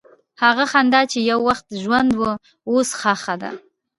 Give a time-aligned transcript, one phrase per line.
[0.43, 2.31] هغه خندا چې یو وخت ژوند وه،
[2.71, 3.51] اوس ښخ ده.